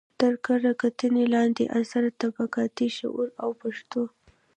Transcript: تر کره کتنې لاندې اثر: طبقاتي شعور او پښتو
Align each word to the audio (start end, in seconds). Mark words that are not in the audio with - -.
تر 0.19 0.33
کره 0.45 0.71
کتنې 0.81 1.23
لاندې 1.33 1.63
اثر: 1.79 2.03
طبقاتي 2.21 2.87
شعور 2.97 3.27
او 3.43 3.49
پښتو 3.61 4.01